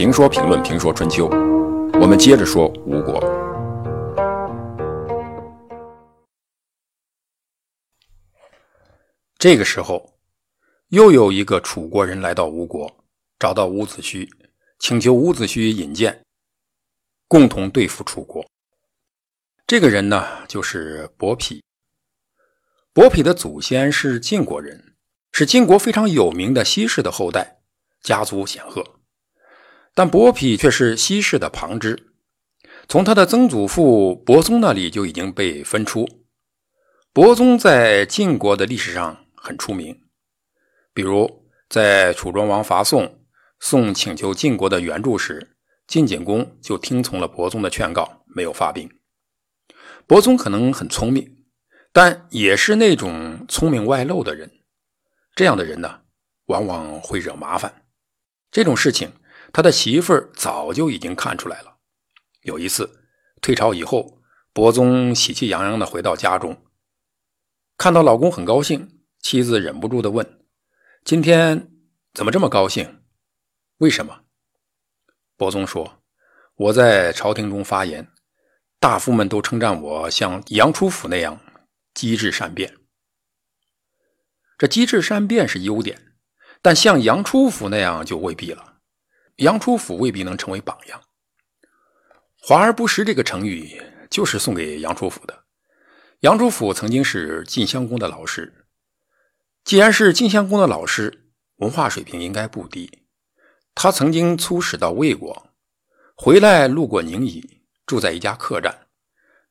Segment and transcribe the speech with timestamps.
[0.00, 1.28] 评说评论评说春秋，
[2.00, 3.20] 我们接着说吴国。
[9.36, 10.18] 这个时候，
[10.88, 13.04] 又有一个楚国人来到吴国，
[13.38, 14.26] 找到伍子胥，
[14.78, 16.24] 请求伍子胥引荐，
[17.28, 18.42] 共同对付楚国。
[19.66, 21.60] 这个人呢，就是伯嚭。
[22.94, 24.96] 伯嚭的祖先是晋国人，
[25.30, 27.58] 是晋国非常有名的西氏的后代，
[28.02, 28.82] 家族显赫。
[30.00, 32.14] 但伯嚭却是西氏的旁支，
[32.88, 36.08] 从他的曾祖父伯宗那里就已经被分出。
[37.12, 40.00] 伯宗在晋国的历史上很出名，
[40.94, 43.26] 比如在楚庄王伐宋，
[43.58, 45.54] 宋请求晋国的援助时，
[45.86, 48.90] 晋景公就听从了伯宗的劝告，没有发兵。
[50.06, 51.44] 伯宗可能很聪明。
[51.92, 54.50] 但也是那种聪明外露的人，
[55.34, 56.00] 这样的人呢，
[56.46, 57.82] 往往会惹麻烦。
[58.50, 59.12] 这种事情，
[59.52, 61.76] 他的媳妇儿早就已经看出来了。
[62.42, 63.06] 有一次
[63.40, 66.64] 退朝以后，伯宗喜气洋洋地回到家中，
[67.76, 70.40] 看到老公很高兴，妻子忍不住地问
[71.04, 71.70] ：“今天
[72.12, 73.02] 怎么这么高兴？
[73.78, 74.22] 为什么？”
[75.36, 76.02] 伯宗说
[76.56, 78.08] ：“我在朝廷中发言，
[78.78, 81.40] 大夫们都称赞我像杨初甫那样。”
[81.92, 82.78] 机智善变，
[84.56, 86.14] 这机智善变是优点，
[86.62, 88.69] 但像杨初甫那样就未必了。
[89.40, 91.00] 杨初甫未必能成为榜样。
[92.42, 95.44] 华而不实这个成语就是送给杨初甫的。
[96.20, 98.66] 杨初甫曾经是晋襄公的老师，
[99.64, 103.04] 既然是晋襄公的老师，文化水平应该不低。
[103.74, 105.50] 他曾经出使到魏国，
[106.14, 108.88] 回来路过宁夷，住在一家客栈。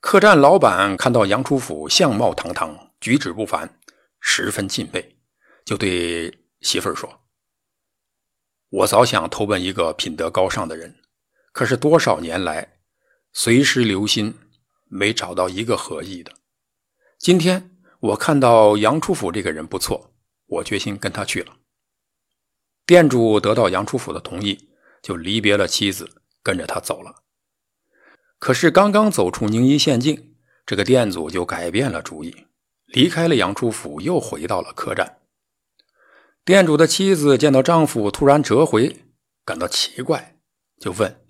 [0.00, 3.78] 客栈老板看到杨初甫相貌堂堂，举止不凡，
[4.20, 5.16] 十分敬佩，
[5.64, 7.20] 就对媳妇儿说
[8.70, 10.96] ：“我早想投奔一个品德高尚的人，
[11.52, 12.80] 可是多少年来，
[13.32, 14.34] 随时留心，
[14.88, 16.32] 没找到一个合意的。
[17.18, 20.12] 今天我看到杨初甫这个人不错，
[20.46, 21.56] 我决心跟他去了。”
[22.84, 24.68] 店主得到杨初甫的同意，
[25.02, 27.22] 就离别了妻子，跟着他走了。
[28.38, 30.36] 可是刚刚走出宁一县境，
[30.66, 32.46] 这个店主就改变了主意，
[32.84, 35.17] 离开了杨初甫，又回到了客栈。
[36.48, 39.04] 店主的妻子见到丈夫突然折回，
[39.44, 40.38] 感到奇怪，
[40.80, 41.20] 就问：“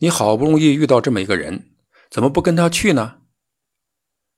[0.00, 1.74] 你好不容易遇到这么一个人，
[2.10, 3.18] 怎么不跟他去呢？”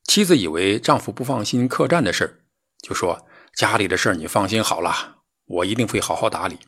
[0.03, 2.41] 妻子以为丈夫不放心客栈的事儿
[2.83, 6.59] 就说：“家里的事儿你放心好了，我一定会好好打理。”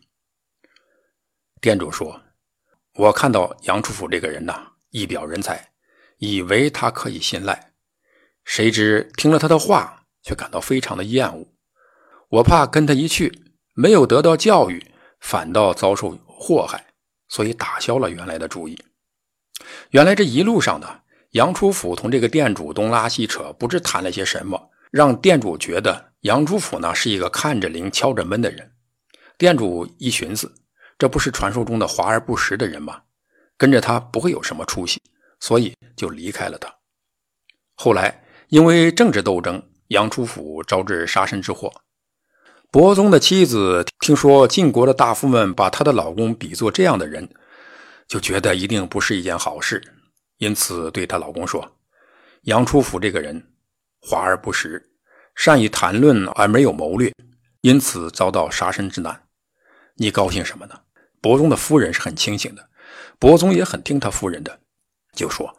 [1.60, 2.22] 店主说
[2.94, 5.72] ：“我看到杨初甫这个人呐。”一表人才，
[6.18, 7.72] 以为他可以信赖，
[8.44, 11.48] 谁知听了他的话，却感到非常的厌恶。
[12.28, 13.47] 我怕跟他一去，
[13.80, 14.84] 没有得到教育，
[15.20, 16.84] 反倒遭受祸害，
[17.28, 18.76] 所以打消了原来的主意。
[19.90, 28.72] 原来这一路上呢，杨初甫同这个店主东拉西扯，不知谈了些什么，让店主觉得杨初甫呢是一个看着灵、敲着门的人。
[29.38, 30.52] 店主一寻思，
[30.98, 33.02] 这不是传说中的华而不实的人吗？
[33.56, 35.00] 跟着他不会有什么出息，
[35.38, 36.74] 所以就离开了他。
[37.76, 41.72] 后来因为政治斗争，杨初甫招致杀身之祸。
[42.70, 47.26] 伯宗的妻子听说晋国的大夫们把她的老公比作这样的人，
[48.06, 49.82] 就觉得一定不是一件好事，
[50.36, 51.78] 因此对她老公说
[52.44, 53.54] ：“杨初甫这个人
[54.02, 54.90] 华而不实，
[55.34, 57.10] 善于谈论而没有谋略，
[57.62, 59.22] 因此遭到杀身之难。
[59.94, 60.78] 你高兴什么呢？”
[61.22, 62.68] 伯宗的夫人是很清醒的。
[63.18, 64.60] 伯宗也很听他夫人的，
[65.14, 65.56] 就说：“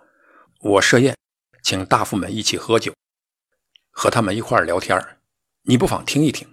[0.61, 1.17] 我设宴，
[1.63, 2.93] 请大夫们一起喝酒，
[3.89, 5.03] 和他们一块聊天
[5.63, 6.47] 你不妨听一听。”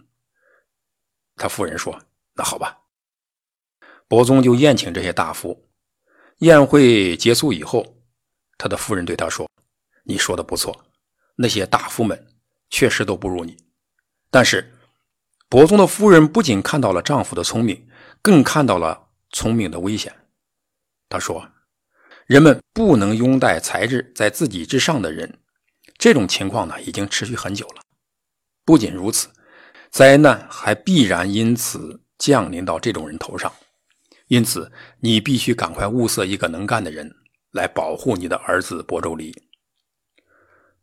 [1.37, 2.03] 他夫人说
[2.35, 2.79] ：“那好吧。”
[4.09, 5.69] 伯宗就宴请这些大夫。
[6.39, 8.03] 宴会结束以后，
[8.59, 9.49] 他的夫人对他说
[10.05, 10.87] ：“你说的不错，
[11.37, 12.27] 那些大夫们
[12.69, 13.57] 确实都不如你。
[14.31, 14.75] 但是，
[15.49, 17.89] 伯宗的夫人不仅看到了丈夫的聪明，
[18.21, 20.15] 更看到了聪明的危险。”
[21.09, 21.49] 他说
[22.27, 25.41] ：“人们不能拥戴才智在自己之上的人，
[25.97, 27.83] 这种情况呢已经持续很久了。
[28.65, 29.29] 不仅如此，
[29.91, 33.53] 灾难还必然因此降临到这种人头上。
[34.29, 37.15] 因此，你必须赶快物色一个能干的人
[37.53, 39.35] 来保护你的儿子伯州离。”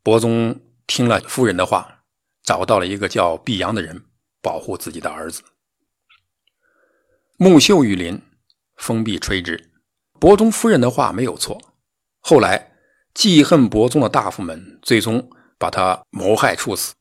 [0.02, 2.04] 伯宗听了夫人的话，
[2.44, 4.06] 找到了一个叫毕阳的人
[4.42, 5.42] 保护自己的儿子。
[7.38, 8.22] 木秀于林，
[8.78, 9.72] 风必吹之。
[10.20, 11.62] 伯宗夫人的话没有错。
[12.20, 12.72] 后来，
[13.14, 16.94] 记恨伯宗的大夫们最终把他谋害处死。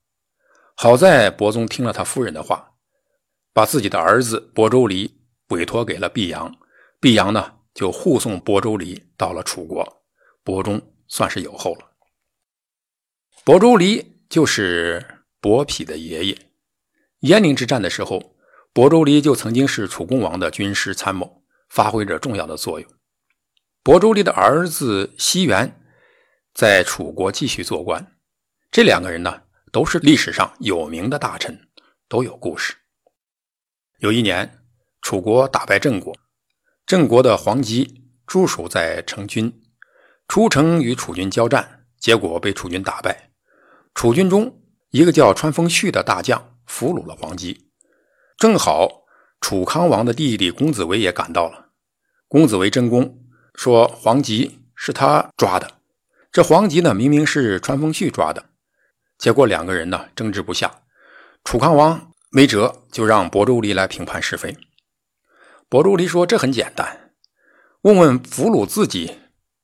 [0.83, 2.73] 好在伯宗听了他夫人的话，
[3.53, 5.17] 把自己的儿子伯州离
[5.51, 6.53] 委托给了毕阳，
[6.99, 10.03] 毕阳呢就护送亳州离到了楚国，
[10.45, 11.93] 亳中算是有后了。
[13.45, 16.51] 伯州离就是伯丕的爷爷。
[17.21, 18.35] 鄢陵之战的时候，
[18.75, 22.91] 亳州离就曾经是楚共王的军师参谋，发挥着重要的作用。
[23.85, 25.81] 亳州离的儿子西元
[26.53, 28.17] 在楚国继续做官，
[28.73, 31.69] 这两个人呢都是历史上有名的大臣，
[32.07, 32.75] 都有故事。
[34.01, 34.61] 有一年，
[35.01, 36.15] 楚国打败郑国，
[36.85, 39.63] 郑国的黄姬驻守在城军，
[40.29, 43.31] 出城与楚军交战，结果被楚军打败。
[43.95, 44.61] 楚军中
[44.91, 47.71] 一个叫川丰旭的大将俘虏了黄姬，
[48.37, 49.05] 正好
[49.41, 51.71] 楚康王的弟弟公子围也赶到了，
[52.29, 53.19] 公子围争功。
[53.55, 55.79] 说黄吉是他抓的，
[56.31, 58.51] 这黄吉呢明明是川丰旭抓的，
[59.23, 60.83] 结果两个人呢争执不下，
[61.45, 64.57] 楚康王没辙，就让亳州离来评判是非。
[65.71, 67.13] 亳州离说：“这很简单，
[67.83, 69.19] 问问俘虏自己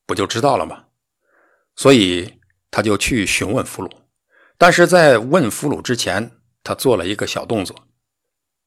[0.07, 0.85] 不就知道了吗？”
[1.75, 2.39] 所以
[2.71, 3.91] 他就去询问俘虏，
[4.57, 6.31] 但是在问俘虏之前，
[6.63, 7.89] 他做了一个小动作。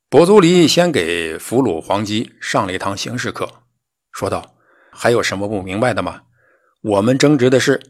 [0.09, 3.49] 亳州离先给俘虏黄鸡上了一堂形式课，
[4.11, 4.57] 说道。
[4.91, 6.23] 还有什么不明白的吗？
[6.81, 7.81] 我们争执的是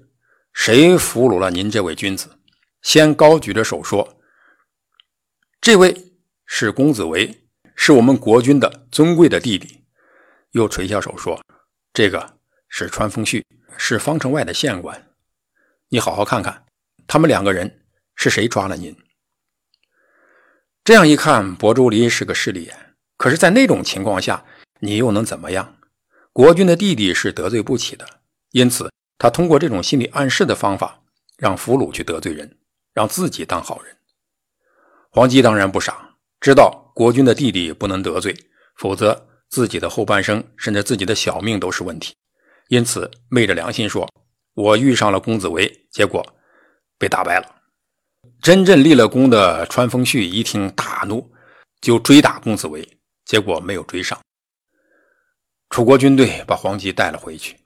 [0.53, 2.37] 谁俘虏了您这位君子。
[2.81, 4.21] 先高举着手说
[5.61, 6.13] ：“这位
[6.45, 7.45] 是公子围，
[7.75, 9.85] 是我们国君的尊贵的弟弟。”
[10.51, 11.41] 又垂下手说
[11.93, 12.37] ：“这个
[12.67, 13.45] 是川丰旭，
[13.77, 15.09] 是方城外的县官。
[15.89, 16.65] 你好好看看，
[17.07, 17.85] 他们两个人
[18.15, 18.95] 是谁抓了您？”
[20.83, 22.95] 这样一看，亳州离是个势利眼。
[23.15, 24.43] 可是，在那种情况下，
[24.79, 25.77] 你又能怎么样？
[26.33, 31.03] 国君的弟弟是得罪不起的，因此他通过这种心理暗示的方法，
[31.37, 32.57] 让俘虏去得罪人，
[32.93, 33.95] 让自己当好人。
[35.09, 38.35] 黄姬当然不傻，知道国君的弟弟不能得罪，
[38.75, 42.15] 否则自己的后半生甚至自己的小命都是问题。
[42.69, 44.09] 因此昧着良心说
[44.55, 46.25] ：“我遇上了公子围，结果
[46.97, 47.55] 被打败了。”
[48.41, 51.31] 真正立了功的川丰胥一听大怒，
[51.81, 52.87] 就追打公子围，
[53.25, 54.19] 结果没有追上。
[55.69, 57.57] 楚国军队把黄吉带了回去。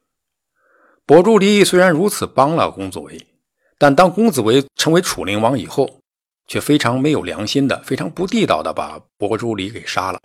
[1.06, 3.28] 亳州离虽然如此帮了公子围，
[3.78, 6.02] 但当公子围成为楚灵王以后，
[6.48, 10.22] 却非常没有良心的、非常不地道的把亳州离给杀了。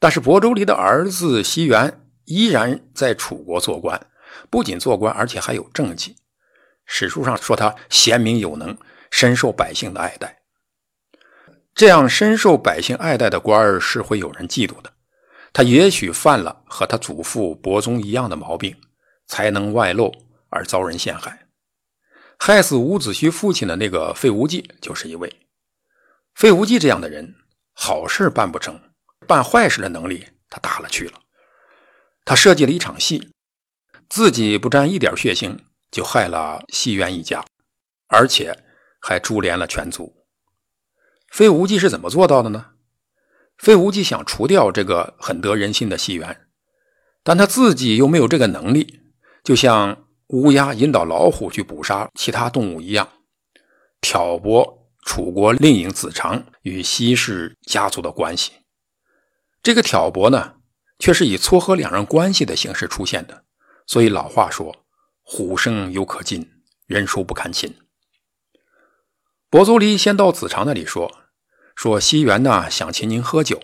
[0.00, 4.06] 但是亳州离的儿子西元依然在楚国做官，
[4.50, 6.16] 不仅做官，而且还有政绩。
[6.84, 8.76] 史书上说他贤明有能，
[9.10, 10.40] 深受百姓的爱戴。
[11.74, 14.92] 这样深受百姓爱戴的官儿是会有人嫉妒的。
[15.52, 18.76] 他也许犯了和他祖父伯宗一样的毛病，
[19.26, 20.12] 才能外露
[20.50, 21.43] 而遭人陷害，
[22.38, 25.32] 害死伍子胥父亲的那个费无忌就是一位。
[26.34, 27.34] 费无忌这样的人，
[27.72, 28.80] 好事办不成，
[29.26, 31.20] 办坏事的能力他大了去了。
[32.24, 33.30] 他设计了一场戏，
[34.08, 35.58] 自己不沾一点血腥，
[35.90, 37.44] 就害了西元一家，
[38.08, 38.64] 而且
[39.00, 40.24] 还株连了全族。
[41.30, 42.72] 费无忌是怎么做到的呢？
[43.56, 46.48] 费无忌想除掉这个很得人心的戏园，
[47.22, 49.00] 但他自己又没有这个能力，
[49.44, 53.08] 就像乌鸦引导老虎去捕杀其他动物一样，
[54.00, 58.52] 挑拨楚国令尹子长与西氏家族的关系。
[59.62, 60.54] 这个挑拨呢，
[60.98, 63.44] 却是以撮合两人关系的形式出现的。
[63.86, 64.84] 所以老话说
[65.22, 66.50] ：“虎生犹可近，
[66.86, 67.76] 人熟不堪亲。”
[69.50, 71.20] 伯族离先到子长那里说。
[71.76, 73.60] 说西元呢想请您喝酒，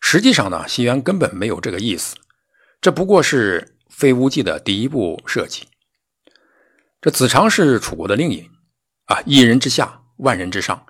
[0.00, 2.14] 实际上呢西元根本没有这个意思，
[2.80, 5.66] 这不过是费无忌的第一步设计。
[7.00, 8.50] 这子长是楚国的令尹
[9.06, 10.86] 啊，一人之下，万人之上。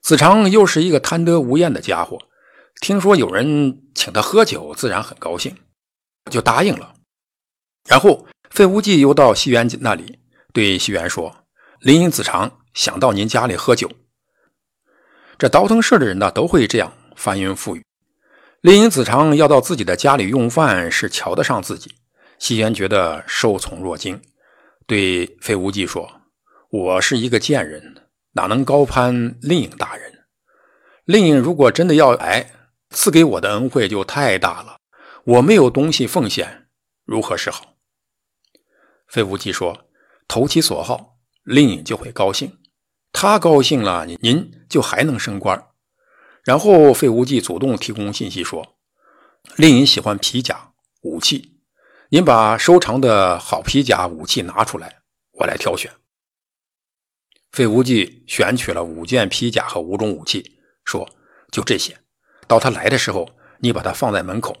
[0.00, 2.16] 子长又是一个贪得无厌的家伙，
[2.80, 5.56] 听说有人请他喝酒，自然很高兴，
[6.30, 6.94] 就答应了。
[7.88, 10.20] 然后费无忌又到西元那里，
[10.52, 11.44] 对西元说
[11.80, 13.90] ：“令尹子长想到您家里喝酒。”
[15.36, 17.84] 这倒腾事的人呢，都会这样翻云覆雨。
[18.60, 21.96] 令尹子长要到自己的家里用饭，是瞧得上自己。
[22.38, 24.20] 西元觉得受宠若惊，
[24.88, 26.22] 对费无忌说
[26.72, 30.24] ：“我是一个贱人，哪能高攀令尹大人？
[31.04, 32.52] 令尹如果真的要来，
[32.88, 34.78] 赐给我的恩惠就太大了。
[35.24, 36.68] 我没有东西奉献，
[37.04, 37.74] 如何是好？”
[39.06, 39.90] 费无忌说
[40.26, 42.58] ：“投其所好，令尹就会高兴。”
[43.12, 45.66] 他高兴了，您您就还能升官。
[46.44, 48.78] 然后费无忌主动提供信息说
[49.56, 51.57] ：“令尹喜欢皮甲武器，
[52.10, 55.92] 您把收藏的好皮甲武器拿出来，我来挑选。”
[57.52, 61.08] 费无忌选取了五件皮甲和五种武器，说
[61.52, 61.98] ：“就这些。
[62.46, 64.56] 到他来的时候，你把它放在门口。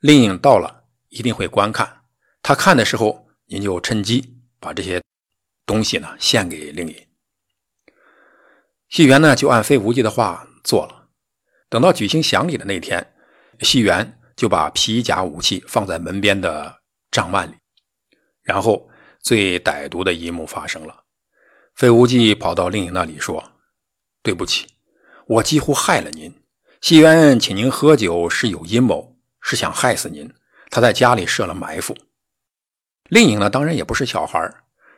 [0.00, 2.02] 令尹到了，一定会观看。
[2.42, 5.02] 他看的时候，您就趁机把这些
[5.64, 7.06] 东西呢献给令尹。
[8.88, 11.08] 戏园呢就按费无忌的话做了。
[11.68, 13.14] 等到举行祥礼的那天，
[13.60, 16.75] 戏园就把皮甲武器放在门边的
[17.10, 17.54] 帐幔里。
[18.42, 18.88] 然后
[19.20, 21.04] 最歹毒的一幕发生了，
[21.74, 23.52] 费无忌跑到令尹那里说
[24.22, 24.66] ：“对不起，
[25.26, 26.32] 我几乎害了您。
[26.80, 30.32] 戏园请您喝酒是有阴谋，是想害死您。
[30.70, 31.96] 他在家里设了埋伏。”
[33.10, 34.38] 令尹呢，当然也不是小孩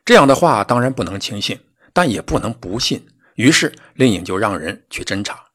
[0.04, 1.58] 这样的话当然不能轻信，
[1.92, 3.06] 但也不能不信。
[3.34, 5.48] 于是令尹就让人去侦查，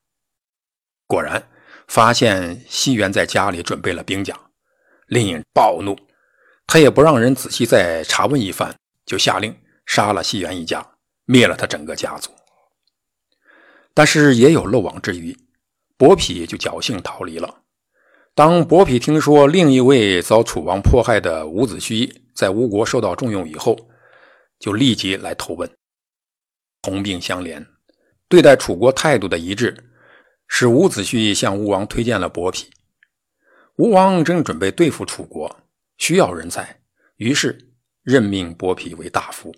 [1.05, 1.47] 果然
[1.87, 4.39] 发现西园在家里准备了兵甲。
[5.07, 5.95] 令尹暴怒。
[6.65, 9.55] 他也不让人仔细再查问一番，就下令
[9.85, 10.85] 杀了西园一家，
[11.25, 12.31] 灭了他整个家族。
[13.93, 15.37] 但是也有漏网之鱼，
[15.97, 17.61] 伯嚭就侥幸逃离了。
[18.33, 23.77] 当伯嚭听说另一位遭楚王迫害的伍子胥在吴国受到重用以后，
[24.57, 25.69] 就立即来投奔。
[26.81, 27.63] 同病相怜，
[28.27, 29.91] 对待楚国态度的一致，
[30.47, 32.65] 使伍子胥向吴王推荐了伯嚭。
[33.75, 35.55] 吴王正准备对付楚国。
[36.05, 36.81] 需要人才，
[37.15, 37.57] 于是
[38.01, 39.55] 任命剥皮为大夫。